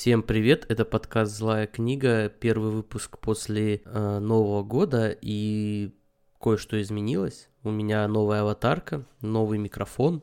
[0.00, 5.94] Всем привет, это подкаст «Злая книга», первый выпуск после э, Нового года, и
[6.40, 7.50] кое-что изменилось.
[7.64, 10.22] У меня новая аватарка, новый микрофон,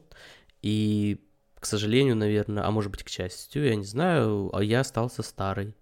[0.63, 1.23] и,
[1.59, 5.75] к сожалению, наверное, а может быть, к счастью, я не знаю, а я остался старый.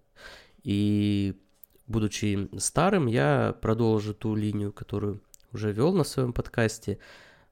[0.62, 1.40] И,
[1.86, 5.22] будучи старым, я продолжу ту линию, которую
[5.54, 6.98] уже вел на своем подкасте.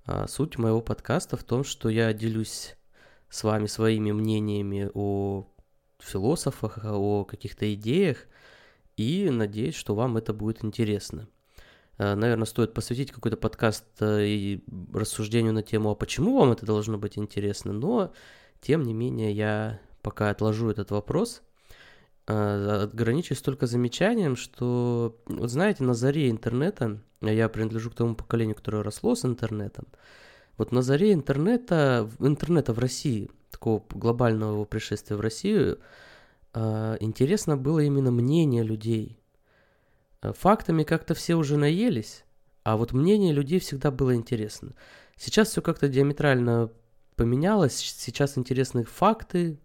[0.04, 2.76] А, суть моего подкаста в том, что я делюсь
[3.30, 5.46] с вами своими мнениями о
[6.04, 8.26] философах, о каких-то идеях,
[8.96, 11.28] и надеюсь, что вам это будет интересно.
[11.98, 16.66] Э, Наверное, стоит посвятить какой-то подкаст э, и рассуждению на тему, а почему вам это
[16.66, 18.12] должно быть интересно, но,
[18.60, 21.42] тем не менее, я пока отложу этот вопрос,
[22.26, 28.56] э, ограничусь только замечанием, что, вот знаете, на заре интернета, я принадлежу к тому поколению,
[28.56, 29.86] которое росло с интернетом,
[30.56, 35.78] вот на заре интернета, интернета в России– такого глобального его пришествия в Россию,
[36.52, 39.18] а, интересно было именно мнение людей.
[40.20, 42.24] А, фактами как-то все уже наелись,
[42.64, 44.74] а вот мнение людей всегда было интересно.
[45.16, 46.70] Сейчас все как-то диаметрально
[47.16, 49.60] поменялось, сейчас интересны факты,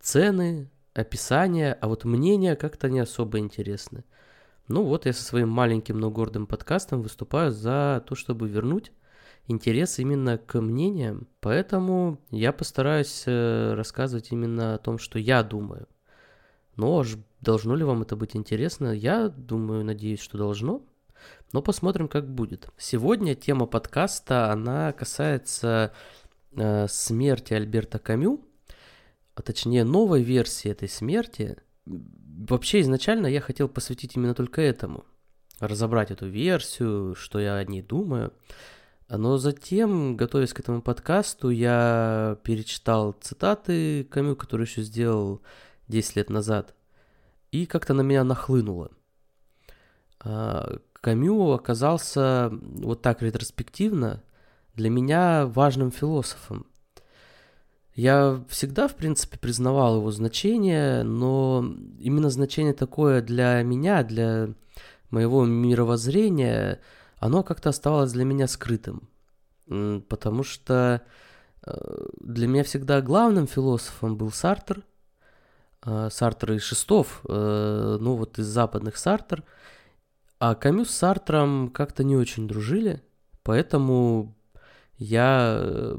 [0.00, 4.04] цены, описания, а вот мнения как-то не особо интересны.
[4.68, 8.92] Ну вот я со своим маленьким, но гордым подкастом выступаю за то, чтобы вернуть
[9.46, 15.88] интерес именно к мнениям, поэтому я постараюсь э, рассказывать именно о том, что я думаю.
[16.76, 17.04] Но
[17.40, 18.92] должно ли вам это быть интересно?
[18.92, 20.82] Я думаю, надеюсь, что должно.
[21.52, 22.68] Но посмотрим, как будет.
[22.78, 25.92] Сегодня тема подкаста, она касается
[26.56, 28.40] э, смерти Альберта Камю,
[29.34, 31.58] а точнее новой версии этой смерти.
[31.84, 35.04] Вообще изначально я хотел посвятить именно только этому.
[35.60, 38.32] Разобрать эту версию, что я о ней думаю.
[39.14, 45.42] Но затем, готовясь к этому подкасту, я перечитал цитаты Камю, которые еще сделал
[45.88, 46.74] 10 лет назад,
[47.50, 48.90] и как-то на меня нахлынуло.
[50.20, 54.22] А, Камю оказался вот так ретроспективно
[54.76, 56.66] для меня важным философом.
[57.94, 61.62] Я всегда, в принципе, признавал его значение, но
[61.98, 64.54] именно значение такое для меня, для
[65.10, 66.80] моего мировоззрения–
[67.22, 69.08] оно как-то оставалось для меня скрытым.
[70.08, 71.02] Потому что
[71.64, 74.82] э, для меня всегда главным философом был Сартер.
[75.86, 79.44] Э, Сартер и Шестов, э, ну вот из западных Сартер.
[80.40, 83.00] А Камю с Сартром как-то не очень дружили,
[83.44, 84.34] поэтому
[84.96, 85.94] я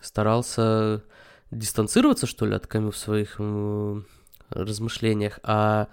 [0.00, 1.04] старался
[1.50, 3.38] дистанцироваться, что ли, от Камю в своих
[4.48, 5.88] размышлениях, а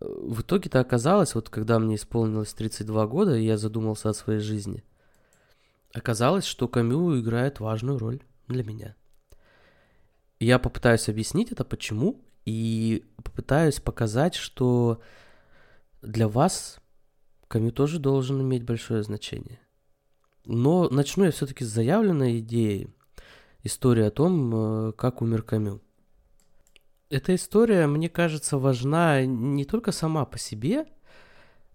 [0.00, 4.84] в итоге-то оказалось, вот когда мне исполнилось 32 года, и я задумался о своей жизни,
[5.94, 8.94] оказалось, что Камю играет важную роль для меня.
[10.38, 15.00] Я попытаюсь объяснить это, почему, и попытаюсь показать, что
[16.02, 16.78] для вас
[17.48, 19.60] Камю тоже должен иметь большое значение.
[20.44, 22.88] Но начну я все-таки с заявленной идеи,
[23.62, 25.80] истории о том, э, как умер Камю.
[27.08, 30.86] Эта история, мне кажется, важна не только сама по себе,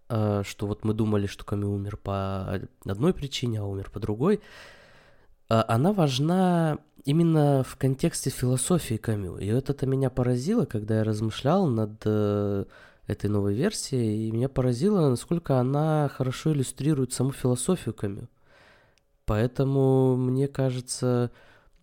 [0.10, 4.42] а, что вот мы думали, что Камю умер по одной причине, а умер по другой.
[5.48, 9.38] А, она важна именно в контексте философии Камю.
[9.38, 12.66] И вот это меня поразило, когда я размышлял над э,
[13.08, 18.28] этой новой версией, и меня поразило, насколько она хорошо иллюстрирует саму философию Камю.
[19.26, 21.32] Поэтому, мне кажется,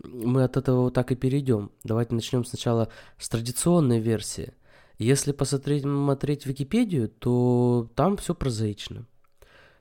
[0.02, 1.70] мы от этого вот так и перейдем.
[1.84, 2.88] Давайте начнем сначала
[3.18, 4.54] с традиционной версии.
[4.98, 9.06] Если посмотреть, смотреть Википедию, то там все прозаично.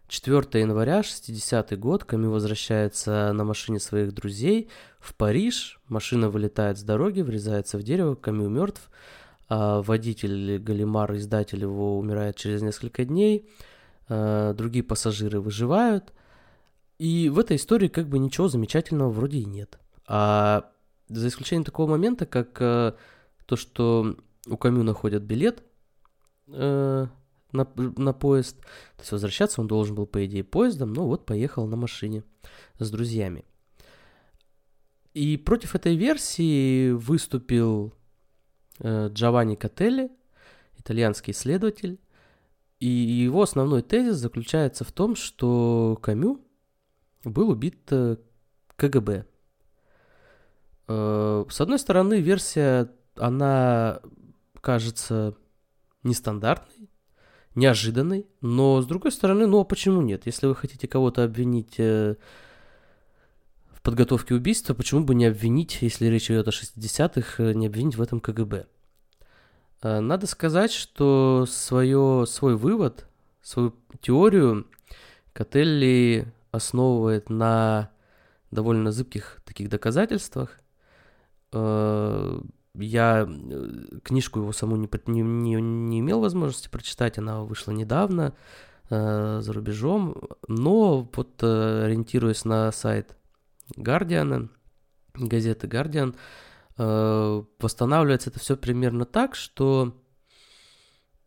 [0.07, 4.69] 4 января, 60 год, Камю возвращается на машине своих друзей
[4.99, 5.81] в Париж.
[5.87, 8.89] Машина вылетает с дороги, врезается в дерево, Камю мертв.
[9.49, 13.49] А водитель Галимар, издатель его, умирает через несколько дней.
[14.07, 16.13] А другие пассажиры выживают.
[16.99, 19.77] И в этой истории как бы ничего замечательного вроде и нет.
[20.07, 20.71] А
[21.09, 22.93] за исключением такого момента, как э,
[23.45, 25.63] то, что у Камю находят билет
[26.47, 27.07] э,
[27.51, 31.67] на, на поезд, то есть возвращаться он должен был, по идее, поездом, но вот поехал
[31.67, 32.23] на машине
[32.79, 33.45] с друзьями.
[35.13, 37.93] И против этой версии выступил
[38.79, 40.11] э, Джованни Кателли,
[40.77, 41.99] итальянский исследователь,
[42.79, 46.39] и его основной тезис заключается в том, что Камю
[47.23, 48.17] был убит э,
[48.75, 49.25] КГБ,
[50.87, 54.01] с одной стороны, версия, она
[54.61, 55.35] кажется
[56.03, 56.89] нестандартной,
[57.55, 60.25] неожиданной, но с другой стороны, ну а почему нет?
[60.25, 62.15] Если вы хотите кого-то обвинить э,
[63.71, 67.95] в подготовке убийства, почему бы не обвинить, если речь идет о 60-х, э, не обвинить
[67.95, 68.67] в этом КГБ?
[69.81, 73.07] Э, надо сказать, что свое, свой вывод,
[73.41, 74.67] свою теорию
[75.33, 77.89] Котелли основывает на
[78.51, 80.59] довольно зыбких таких доказательствах.
[81.53, 82.39] Э,
[82.75, 88.35] я э, книжку его саму не, не, не, не имел возможности прочитать, она вышла недавно
[88.89, 90.15] э, за рубежом,
[90.47, 93.17] но вот э, ориентируясь на сайт
[93.75, 94.49] Гардиана,
[95.13, 96.15] газеты Guardian,
[96.77, 99.95] э, восстанавливается это все примерно так, что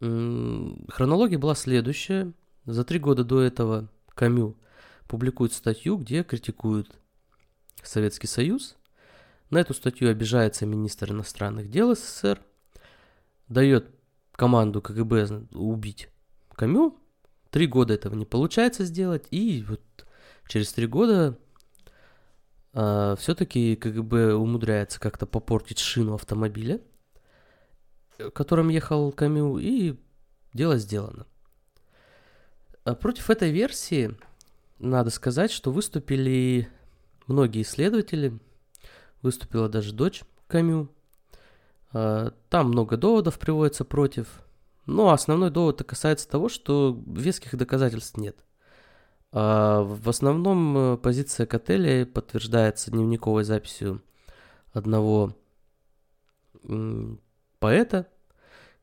[0.01, 2.33] э, хронология была следующая.
[2.67, 4.57] За три года до этого Камю
[5.09, 6.99] публикует статью, где критикует
[7.83, 8.77] Советский Союз.
[9.51, 12.41] На эту статью обижается министр иностранных дел СССР,
[13.49, 13.91] дает
[14.33, 16.09] команду КГБ убить
[16.55, 16.97] Камю.
[17.51, 19.81] Три года этого не получается сделать, и вот
[20.47, 21.37] через три года
[22.73, 26.81] а, все-таки КГБ умудряется как-то попортить шину автомобиля,
[28.33, 29.97] которым ехал Камю, и
[30.53, 31.27] дело сделано.
[32.85, 34.17] А против этой версии
[34.79, 36.69] надо сказать, что выступили
[37.27, 38.39] многие исследователи,
[39.23, 40.89] выступила даже дочь Камю.
[41.93, 44.29] А, там много доводов приводится против,
[44.87, 48.37] но основной довод касается того, что веских доказательств нет–
[49.33, 54.03] а в основном э, позиция Котеля подтверждается дневниковой записью
[54.73, 55.37] одного
[57.59, 58.07] поэта,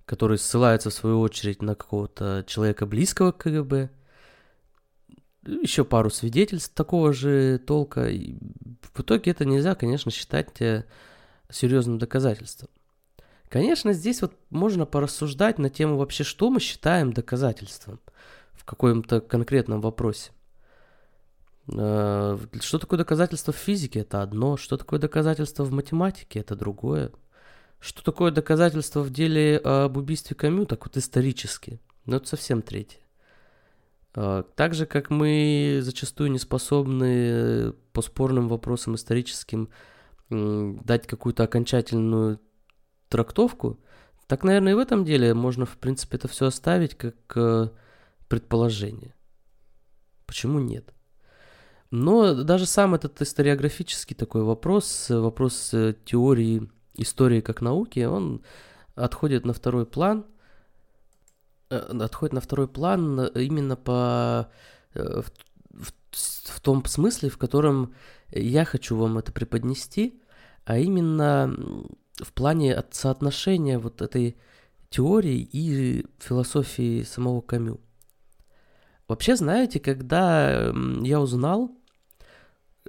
[0.06, 3.90] который ссылается в свою очередь на какого-то человека близкого к КГБ,
[5.48, 8.10] еще пару свидетельств такого же толка.
[8.10, 8.36] И
[8.94, 10.86] в итоге это нельзя, конечно, считать э,
[11.50, 12.70] серьезным доказательством.
[13.50, 18.00] Конечно, здесь вот можно порассуждать на тему вообще, что мы считаем доказательством
[18.54, 20.32] в каком-то конкретном вопросе.
[21.74, 24.02] Э, что такое доказательство в физике?
[24.02, 24.58] Это одно.
[24.58, 26.40] Что такое доказательство в математике?
[26.40, 27.12] Это другое.
[27.80, 30.66] Что такое доказательство в деле об убийстве Камю?
[30.66, 31.80] Так вот исторически.
[32.06, 33.00] Но это совсем третье.
[34.18, 39.70] Э, так же, как мы зачастую не способны по спорным вопросам историческим
[40.30, 42.42] дать какую-то окончательную
[43.08, 43.80] трактовку,
[44.26, 47.70] так, наверное, и в этом деле можно, в принципе, это все оставить как э,
[48.28, 49.14] предположение.
[50.26, 50.94] Почему нет?
[51.92, 58.42] Но даже сам этот историографический такой вопрос, вопрос э, теории истории как науки, он
[58.96, 60.26] отходит на второй план,
[61.70, 64.50] отходит на второй план именно по
[64.94, 65.32] э, в,
[65.72, 67.94] в, в том смысле, в котором
[68.32, 70.22] я хочу вам это преподнести,
[70.66, 71.54] а именно
[72.18, 74.38] в плане соотношения вот этой
[74.90, 77.80] теории и философии самого Камю.
[79.08, 81.72] Вообще, знаете, когда я узнал,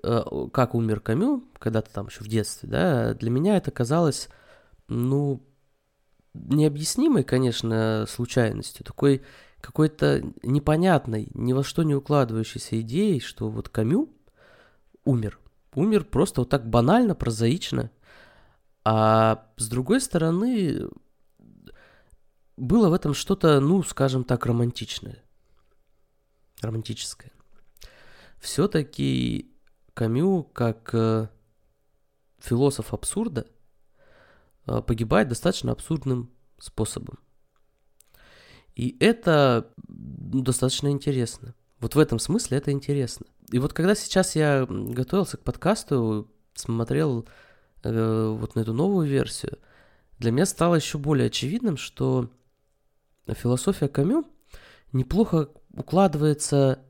[0.03, 0.23] э,
[0.53, 4.29] как умер Камю, когда-то там еще в детстве, да, для меня это казалось,
[4.89, 5.48] ну,
[6.49, 9.23] необъяснимой, конечно, случайностью, такой
[9.61, 14.09] какой-то непонятной, ни во что не укладывающейся идеей, что вот Камю
[15.05, 15.41] умер.
[15.75, 17.91] Умер просто вот так банально, прозаично.
[18.85, 20.89] А с другой стороны,
[22.57, 25.23] было в этом что-то, ну, скажем так, романтичное
[26.61, 27.33] романтическое.
[28.41, 29.51] Все-таки
[29.95, 31.29] Камю, как э,
[32.39, 33.47] философ абсурда,
[34.87, 37.19] погибает достаточно абсурдным способом.
[38.75, 41.55] И это достаточно интересно.
[41.81, 43.27] Вот в этом смысле это интересно.
[43.51, 47.27] И вот когда сейчас я готовился к подкасту, смотрел
[47.83, 49.59] э, вот на эту новую версию,
[50.19, 52.31] для меня стало еще более очевидным, что
[53.27, 54.25] философия Камю
[54.93, 56.81] неплохо укладывается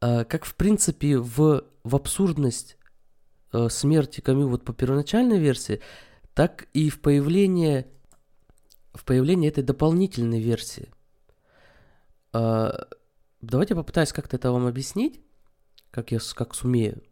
[0.00, 2.76] э, как в принципе в, в абсурдность
[3.52, 5.80] э, смерти Камю вот по первоначальной версии,
[6.34, 7.86] так и в появление,
[8.94, 10.90] в появление этой дополнительной версии.
[12.32, 12.70] Э,
[13.40, 15.20] давайте попытаюсь как-то это вам объяснить,
[15.90, 17.02] как я как сумею.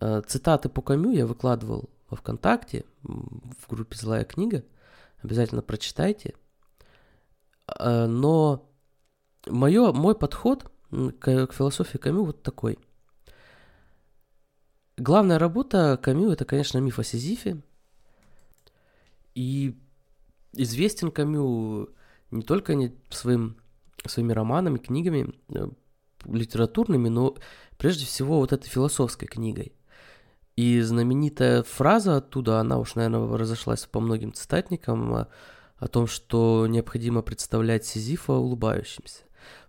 [0.00, 4.64] Э, цитаты по Камю я выкладывал во ВКонтакте, в группе «Злая книга».
[5.22, 6.34] Обязательно прочитайте.
[7.66, 8.70] Э, но
[9.46, 12.78] Моё, мой подход к, к философии Камю вот такой.
[14.96, 17.62] Главная работа Камю это, конечно, миф о Сизифе.
[19.34, 19.76] И
[20.52, 21.88] известен Камю
[22.30, 22.74] не только
[23.10, 23.56] своим,
[24.06, 25.68] своими романами, книгами, э,
[26.26, 27.36] литературными, но
[27.76, 29.72] прежде всего вот этой философской книгой.
[30.56, 35.28] И знаменитая фраза оттуда, она уж, наверное, разошлась по многим цитатникам, о,
[35.76, 39.24] о том, что необходимо представлять Сизифа улыбающимся.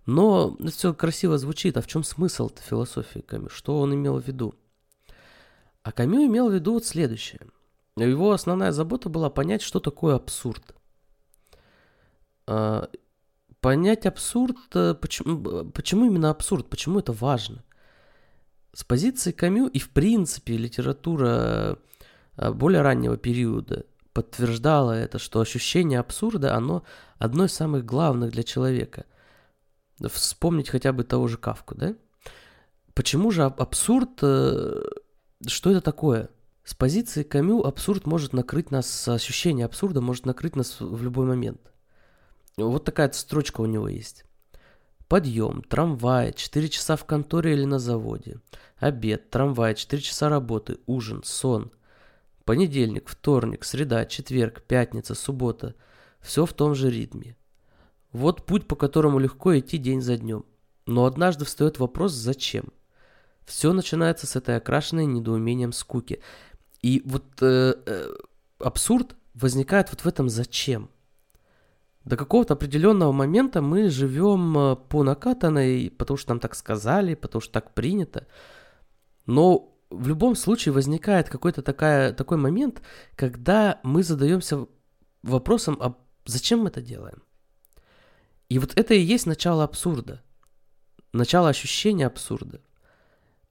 [0.06, 3.50] Но все красиво звучит, а в чем смысл философии Камю?
[3.50, 4.54] Что он имел в виду?
[5.82, 7.42] А Камю имел в виду вот следующее.
[7.98, 10.75] Его основная забота была понять, что такое абсурд.
[12.48, 12.90] А,
[13.62, 17.64] понять абсурд, э, почему, почему именно абсурд, почему это важно?
[18.74, 21.80] С позиции Камю и в принципе литература
[22.38, 26.84] э, более раннего периода подтверждала это, что ощущение абсурда, оно
[27.18, 29.06] одно из самых главных для человека.
[30.10, 31.96] Вспомнить хотя бы того же Кавку, да?
[32.94, 34.84] Почему же абсурд, э,
[35.48, 36.30] что это такое?
[36.66, 41.62] С позиции Камю абсурд может накрыть нас, ощущение абсурда может накрыть нас в любой момент.
[42.58, 44.26] Вот такая строчка у него есть.
[45.08, 48.40] Подъем, трамвай, 4 часа в конторе или на заводе.
[48.78, 51.72] Обед, трамвай, 4 часа работы, ужин, сон.
[52.46, 55.76] Понедельник, вторник, среда, четверг, пятница, суббота.
[56.20, 57.38] Все в том же ритме.
[58.12, 60.46] Вот путь, по которому легко идти день за днем.
[60.88, 62.74] Но однажды встает вопрос «зачем?».
[63.46, 66.22] Все начинается с этой окрашенной недоумением скуки.
[66.86, 68.13] И вот э, э,
[68.60, 70.92] абсурд возникает вот в этом «зачем?».
[72.04, 77.42] До какого-то определенного момента мы живем э, по накатанной, потому что нам так сказали, потому
[77.42, 78.27] что так принято.
[79.25, 82.84] Но в любом случае возникает какой-то такая, такой момент,
[83.15, 84.68] когда мы задаемся
[85.24, 87.24] вопросом, а зачем мы это делаем?
[88.48, 90.22] И вот это и есть начало абсурда.
[91.13, 92.62] Начало ощущения абсурда.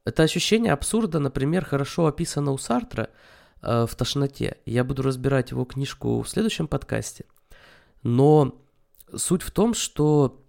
[0.05, 3.09] Это ощущение абсурда, например, хорошо описано у Сартра
[3.63, 4.59] э, в «Тошноте».
[4.67, 7.25] Я буду разбирать его книжку в следующем подкасте.
[8.03, 8.61] Но
[9.17, 10.45] суть в том, что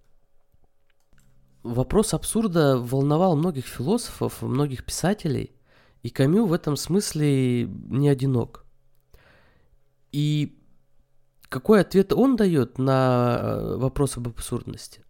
[1.64, 5.56] вопрос абсурда волновал многих философов, многих писателей,
[6.04, 8.66] и Камю в этом смысле не одинок.
[10.12, 10.62] И
[11.48, 15.05] какой ответ он дает на э, вопрос об абсурдности?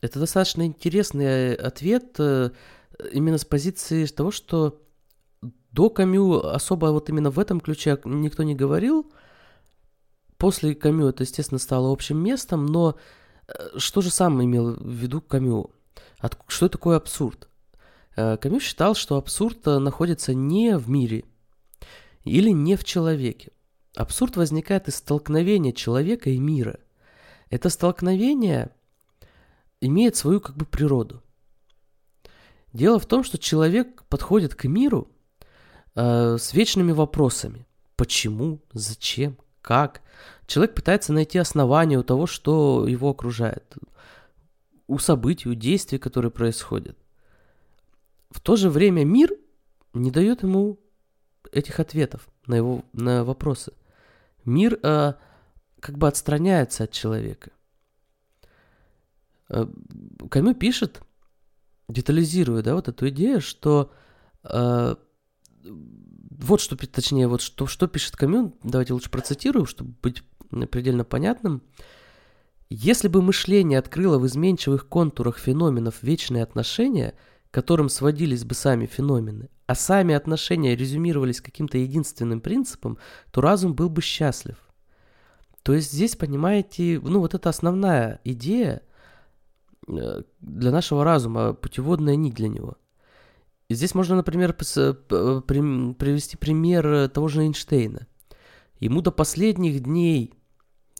[0.00, 2.50] Это достаточно интересный ответ э,
[3.12, 4.80] именно с позиции того, что
[5.72, 9.10] до Камю особо вот именно в этом ключе никто не говорил,
[10.38, 12.96] После Камю это, естественно, стало общим местом, но
[13.48, 15.70] э, что же сам имел в виду Камю?
[16.46, 17.48] Что такое абсурд?
[18.16, 21.24] Э, Камю считал, что абсурд э, находится не в мире
[22.22, 23.50] или не в человеке.
[23.96, 26.78] Абсурд возникает из столкновения человека и мира.
[27.50, 28.70] Это столкновение
[29.80, 31.22] имеет свою как бы природу.
[32.72, 35.08] Дело в том, что человек подходит к миру
[35.94, 37.66] э, с вечными вопросами.
[37.96, 38.60] Почему?
[38.72, 39.36] Зачем?
[39.68, 40.00] как.
[40.46, 43.76] Человек пытается найти основания у того, что его окружает,
[44.86, 46.96] у событий, у действий, которые происходят.
[48.30, 49.30] В то же время мир
[49.92, 50.78] не дает ему
[51.52, 53.74] этих ответов на его на вопросы.
[54.46, 55.12] Мир э,
[55.80, 57.50] как бы отстраняется от человека.
[59.50, 59.66] Э,
[60.30, 61.02] Камю пишет,
[61.88, 63.92] детализируя, да, вот эту идею, что
[64.44, 64.96] э,
[65.64, 70.22] вот что, точнее, вот что, что пишет Камю, давайте лучше процитирую, чтобы быть
[70.70, 71.62] предельно понятным.
[72.70, 77.14] Если бы мышление открыло в изменчивых контурах феноменов вечные отношения,
[77.50, 82.98] которым сводились бы сами феномены, а сами отношения резюмировались каким-то единственным принципом,
[83.30, 84.56] то разум был бы счастлив.
[85.62, 88.82] То есть здесь, понимаете, ну вот это основная идея
[89.88, 92.76] для нашего разума, путеводная нить для него–
[93.70, 98.06] Здесь можно, например, привести пример того же Эйнштейна.
[98.80, 100.32] Ему до последних дней,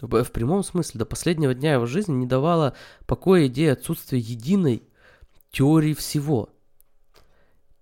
[0.02, 2.74] в прямом смысле, до последнего дня его жизни не давала
[3.06, 4.82] покоя идея отсутствия единой
[5.50, 6.50] теории всего.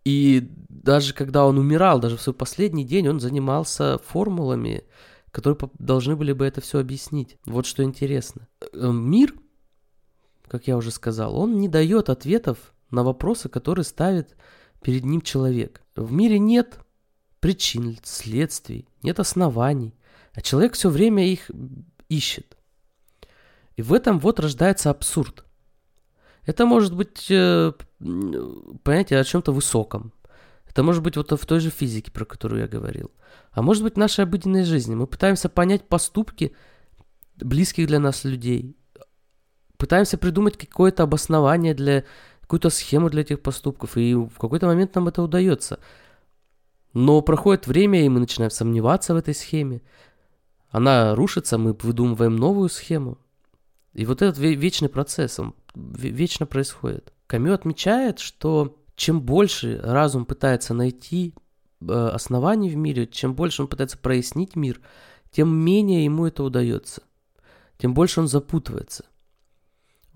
[0.04, 4.84] И даже когда он умирал, даже в свой последний день, он занимался формулами,
[5.32, 7.38] которые должны были бы это все объяснить.
[7.44, 8.46] Вот что интересно.
[8.72, 9.34] Э, мир,
[10.49, 14.37] как я уже сказал, он не дает ответов на вопросы, которые ставит
[14.83, 15.83] перед ним человек.
[15.95, 16.79] В мире нет
[17.41, 19.95] причин, следствий, нет оснований,
[20.35, 21.50] а человек все время их
[22.09, 22.57] ищет.
[23.76, 25.45] И в этом вот рождается абсурд.
[26.45, 27.73] Это может быть э,
[28.83, 30.12] понятие о чем-то высоком.
[30.67, 33.11] Это может быть вот в той же физике, про которую я говорил.
[33.50, 34.95] А может быть в нашей обыденной жизни.
[34.95, 36.55] Мы пытаемся понять поступки
[37.37, 38.76] близких для нас людей.
[39.76, 42.04] Пытаемся придумать какое-то обоснование для
[42.42, 45.80] какую-то схему для этих поступков, и в какой-то момент нам это удается.
[46.92, 49.83] Но проходит время, и мы начинаем сомневаться в этой схеме.
[50.71, 53.18] Она рушится, мы выдумываем новую схему.
[53.92, 57.12] И вот этот вечный процесс, он вечно происходит.
[57.26, 61.35] Камю отмечает, что чем больше разум пытается найти
[61.80, 64.80] э, оснований в мире, чем больше он пытается прояснить мир,
[65.30, 67.02] тем менее ему это удается.
[67.78, 69.04] Тем больше он запутывается.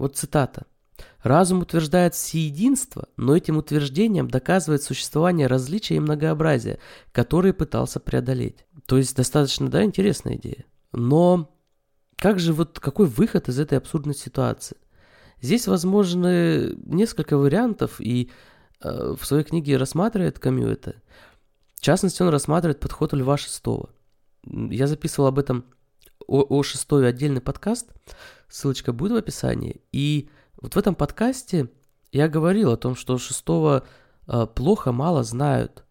[0.00, 0.64] Вот цитата.
[1.22, 6.78] Разум утверждает всеединство, но этим утверждением доказывает существование различия и многообразия,
[7.12, 8.64] которые пытался преодолеть.
[8.86, 10.64] То есть достаточно, да, интересная идея.
[10.92, 11.54] Но
[12.16, 14.78] как же вот какой выход из этой абсурдной ситуации?
[15.42, 18.30] Здесь возможны несколько вариантов, и
[18.82, 20.94] э, в своей книге рассматривает Камю это.
[21.74, 23.90] В частности, он рассматривает подход Льва Шестого.
[24.46, 25.66] Я записывал об этом
[26.26, 27.90] о, о шестой отдельный подкаст,
[28.50, 29.80] ссылочка будет в описании.
[29.92, 30.28] И
[30.60, 31.68] вот в этом подкасте
[32.12, 33.86] я говорил о том, что шестого
[34.26, 35.84] э, плохо, мало знают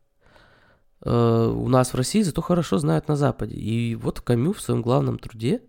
[1.01, 3.55] э, у нас в России, зато хорошо знают на Западе.
[3.55, 5.61] И вот Камю в своем главном труде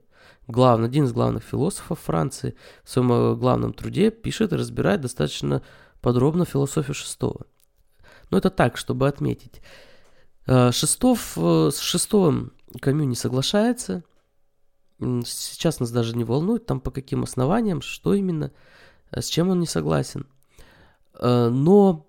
[0.49, 5.63] главный, один из главных философов Франции, в своем э, главном труде пишет и разбирает достаточно
[6.01, 7.47] подробно философию шестого.
[8.31, 9.61] Но это так, чтобы отметить.
[10.47, 14.03] Шестов с шестовым Камю не соглашается.
[15.25, 18.53] Сейчас нас даже не волнует, там по каким основаниям, что именно,
[19.11, 20.27] с чем он не согласен.
[21.19, 22.07] Но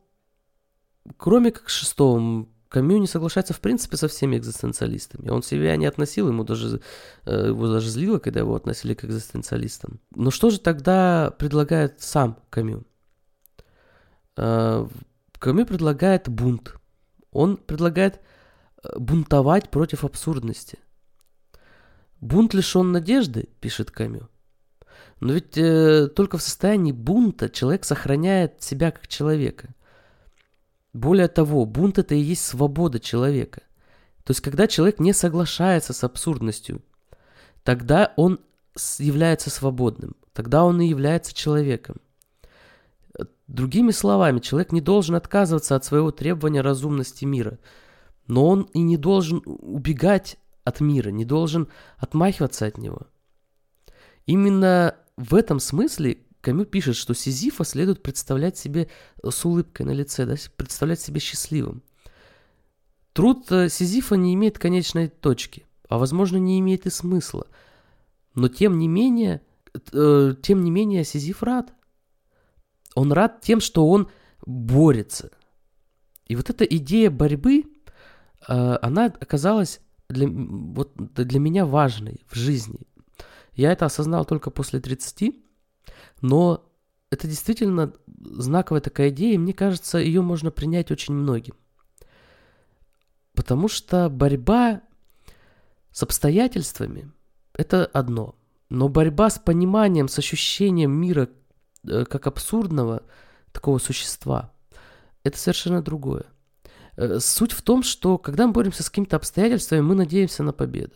[1.17, 5.29] кроме как шестого Камю не соглашается в принципе со всеми экзистенциалистами.
[5.29, 6.81] Он себя не относил, ему даже,
[7.25, 9.99] э, его даже злило, когда его относили к экзистенциалистам.
[10.15, 12.85] Но что же тогда предлагает сам Камю?
[14.37, 14.87] Э,
[15.37, 16.75] Камю предлагает бунт.
[17.33, 18.21] Он предлагает
[18.83, 20.79] э, бунтовать против абсурдности.
[22.21, 24.29] Бунт лишен надежды, пишет Камю.
[25.19, 29.69] Но ведь э, только в состоянии бунта человек сохраняет себя как человека–
[30.93, 33.61] более того, бунт это и есть свобода человека.
[34.23, 36.81] То есть, когда человек не соглашается с абсурдностью,
[37.63, 38.39] тогда он
[38.99, 41.97] является свободным, тогда он и является человеком.
[43.47, 47.57] Другими словами, человек не должен отказываться от своего требования разумности мира,
[48.27, 53.07] но он и не должен убегать от мира, не должен отмахиваться от него.
[54.25, 58.89] Именно в этом смысле Камю пишет, что Сизифа следует представлять себе
[59.23, 61.83] э, с улыбкой на лице, да, представлять себе счастливым.
[63.13, 67.47] Труд э, Сизифа не имеет конечной точки, а возможно не имеет и смысла.
[68.33, 69.41] Но тем не менее,
[69.93, 71.73] э, тем не менее Сизиф рад.
[72.95, 74.09] Он рад тем, что он
[74.45, 75.29] борется.
[76.25, 77.65] И вот эта идея борьбы,
[78.47, 82.81] она оказалась для, вот, для меня важной в жизни.
[83.53, 85.35] Я это осознал только после 30,
[86.21, 86.65] но
[87.09, 91.55] это действительно знаковая такая идея, и мне кажется, ее можно принять очень многим.
[93.33, 94.81] Потому что борьба
[95.91, 97.11] с обстоятельствами–
[97.53, 98.35] это одно.
[98.69, 101.29] Но борьба с пониманием, с ощущением мира
[101.83, 103.03] э, как абсурдного
[103.51, 104.53] такого существа–
[105.23, 106.25] это совершенно другое.
[106.95, 110.95] Э, суть в том, что когда мы боремся с какими-то обстоятельствами, мы надеемся на победу.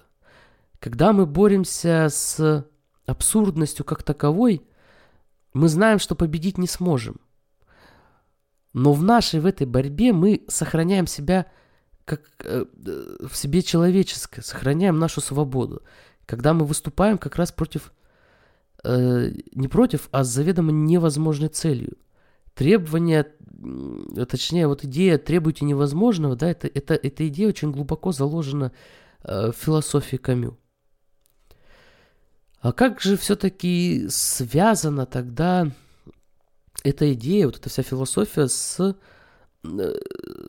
[0.79, 2.65] Когда мы боремся с
[3.05, 4.62] абсурдностью как таковой–
[5.55, 7.15] мы знаем, что победить не сможем.
[8.73, 11.45] Но в нашей, в этой борьбе мы сохраняем себя
[12.03, 12.65] как э,
[13.21, 15.81] в себе человеческое, сохраняем нашу свободу.
[16.25, 17.93] Когда мы выступаем как раз против,
[18.84, 21.97] э, не против, а с заведомо невозможной целью.
[22.55, 23.27] Требование,
[24.29, 28.71] точнее, вот идея «требуйте невозможного», да, это, это, эта идея очень глубоко заложена
[29.23, 30.57] э, в философии Камю.
[32.61, 35.69] А как же все-таки связана тогда
[36.83, 38.95] эта идея, вот эта вся философия с,
[39.63, 39.93] э,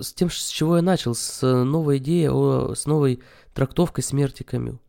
[0.01, 3.21] с тем, с чего я начал, с новой идеей, о, с новой
[3.53, 4.81] трактовкой смерти Камю?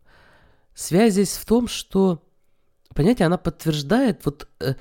[0.75, 2.21] Связь здесь в том, что,
[2.93, 4.75] понятие, она подтверждает вот э,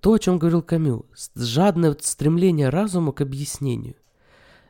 [0.00, 3.96] то, о чем говорил Камю, жадное стремление разума к объяснению.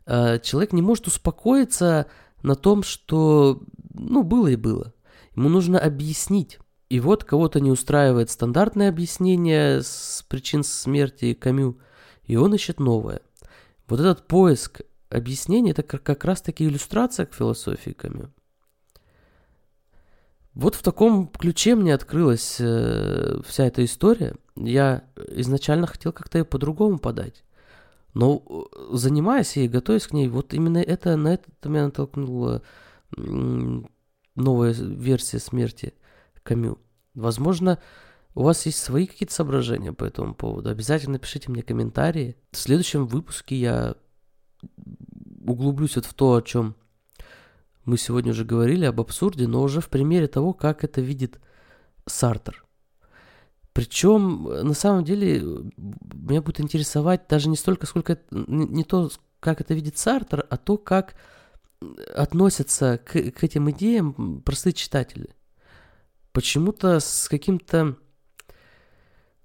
[0.06, 2.06] Э, человек не может успокоиться
[2.42, 3.62] на том, что,
[3.94, 4.92] ну, было и было.
[5.36, 6.58] Ему нужно объяснить.
[6.88, 11.78] И вот кого-то не устраивает стандартное объяснение с причин смерти Камю,
[12.24, 13.20] и он ищет новое.
[13.86, 18.32] Вот этот поиск объяснений– это как раз-таки иллюстрация к философии Камю.
[20.54, 24.34] Вот в таком ключе мне открылась э, вся эта история.
[24.56, 27.44] Я изначально хотел как-то ее по-другому подать.
[28.14, 32.62] Но э, занимаясь ей, готовясь к ней, вот именно это, на это меня натолкнула
[34.36, 35.94] новая версия смерти
[36.42, 36.78] Камю.
[37.14, 37.78] Возможно,
[38.34, 40.70] у вас есть свои какие-то соображения по этому поводу.
[40.70, 42.36] Обязательно пишите мне комментарии.
[42.52, 43.96] В следующем выпуске я
[45.44, 46.76] углублюсь вот в то, о чем
[47.90, 51.40] мы сегодня уже говорили, об абсурде, но уже в примере того, как это видит
[52.06, 52.64] Сартер.
[53.72, 55.42] Причем, на самом деле,
[55.76, 60.76] меня будет интересовать даже не столько, сколько не то, как это видит Сартер, а то,
[60.76, 61.14] как
[62.14, 65.30] относятся к, к этим идеям простые читатели
[66.32, 67.96] почему-то с каким-то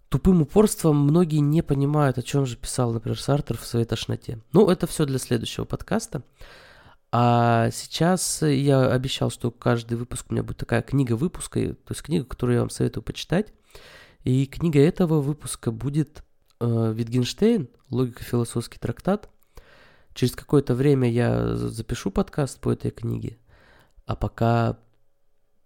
[0.09, 4.39] тупым упорством многие не понимают, о чем же писал, например, Сартер в своей тошноте.
[4.51, 6.23] Ну, это все для следующего подкаста.
[7.17, 12.01] А сейчас я обещал, что каждый выпуск у меня будет такая книга выпуска, то есть
[12.01, 13.53] книга, которую я вам советую почитать.
[14.25, 16.25] И книга этого выпуска будет
[16.59, 19.29] э, Витгенштейн, логико-философский трактат.
[20.13, 23.37] Через какое-то время я запишу подкаст по этой книге,
[24.05, 24.77] а пока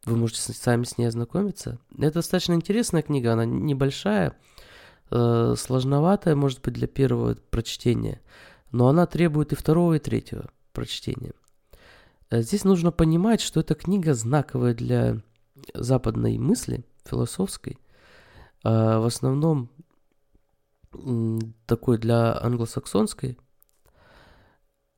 [0.05, 1.79] вы можете сами с ней ознакомиться.
[1.97, 4.37] Это достаточно интересная книга, она небольшая,
[5.09, 8.21] э, сложноватая, может быть, для первого прочтения,
[8.71, 11.33] но она требует и второго, и третьего прочтения.
[12.29, 15.21] Э, здесь нужно понимать, что эта книга знаковая для
[15.73, 17.77] западной мысли, философской,
[18.63, 19.69] а в основном
[21.65, 23.37] такой для англосаксонской.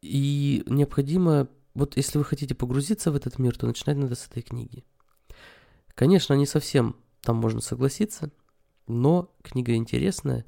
[0.02, 4.41] И необходимо, вот если вы хотите погрузиться в этот мир, то начинать надо с этой
[4.41, 4.84] книги.
[5.94, 8.32] Конечно, не совсем там можно согласиться,
[8.88, 10.46] но книга интересная,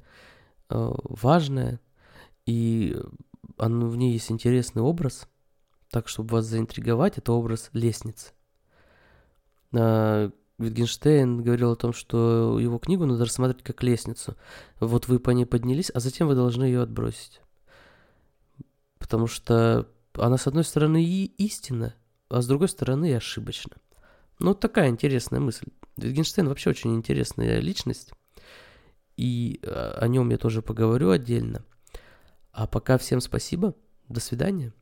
[0.70, 1.80] э, важная,
[2.46, 2.96] и
[3.56, 5.28] в ней есть интересный образ,
[5.94, 8.32] так, чтобы вас заинтриговать, это образ лестницы.
[9.72, 10.28] А,
[10.58, 14.36] Wittgenstein говорил о том, что его книгу надо рассматривать как лестницу.
[14.80, 17.40] Вот вы по ней поднялись, а затем вы должны ее отбросить.
[18.98, 21.94] Потому что она, с одной стороны, и истина,
[22.28, 23.76] а с другой стороны, и ошибочна.
[24.40, 25.66] Ну, вот такая интересная мысль.
[25.96, 28.10] Wittgenstein вообще очень интересная личность,
[29.16, 31.64] и а, о нем я тоже поговорю отдельно.
[32.50, 33.76] А пока всем спасибо,
[34.08, 34.72] до свидания.